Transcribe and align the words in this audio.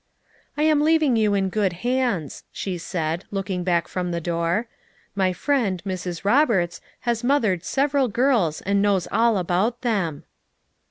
"I 0.57 0.63
am 0.63 0.81
leaving 0.81 1.15
you 1.15 1.35
in 1.35 1.49
good 1.49 1.73
hands," 1.85 2.43
she 2.51 2.79
said, 2.79 3.25
looking 3.29 3.63
back 3.63 3.87
from 3.87 4.09
the 4.09 4.19
door. 4.19 4.65
"My 5.13 5.31
friend, 5.31 5.79
Mrs. 5.85 6.25
Roberts, 6.25 6.81
has 7.01 7.23
mothered 7.23 7.63
several 7.63 8.07
girls 8.07 8.61
and 8.61 8.81
knows 8.81 9.07
all 9.11 9.37
about 9.37 9.81
them." 9.81 10.23